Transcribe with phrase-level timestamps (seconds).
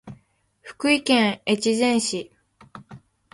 [0.61, 2.31] 福井県越前市